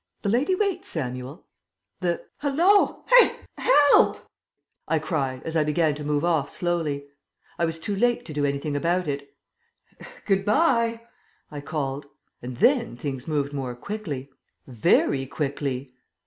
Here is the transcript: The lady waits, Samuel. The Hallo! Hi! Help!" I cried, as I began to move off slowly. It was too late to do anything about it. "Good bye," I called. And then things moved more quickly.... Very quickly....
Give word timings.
The 0.23 0.29
lady 0.29 0.55
waits, 0.55 0.89
Samuel. 0.89 1.45
The 1.99 2.25
Hallo! 2.39 3.03
Hi! 3.07 3.35
Help!" 3.59 4.25
I 4.87 4.97
cried, 4.97 5.43
as 5.43 5.55
I 5.55 5.63
began 5.63 5.93
to 5.93 6.03
move 6.03 6.25
off 6.25 6.49
slowly. 6.49 7.05
It 7.59 7.65
was 7.65 7.77
too 7.77 7.95
late 7.95 8.25
to 8.25 8.33
do 8.33 8.43
anything 8.43 8.75
about 8.75 9.07
it. 9.07 9.35
"Good 10.25 10.43
bye," 10.43 11.01
I 11.51 11.61
called. 11.61 12.07
And 12.41 12.57
then 12.57 12.97
things 12.97 13.27
moved 13.27 13.53
more 13.53 13.75
quickly.... 13.75 14.31
Very 14.65 15.27
quickly.... 15.27 15.93